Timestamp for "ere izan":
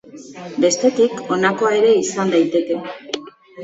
1.83-2.37